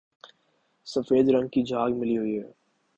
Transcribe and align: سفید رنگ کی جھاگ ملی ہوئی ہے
سفید 0.87 1.29
رنگ 1.29 1.47
کی 1.47 1.63
جھاگ 1.63 1.89
ملی 1.91 2.17
ہوئی 2.17 2.37
ہے 2.39 2.51